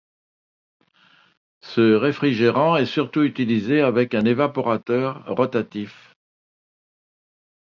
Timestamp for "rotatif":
5.27-6.15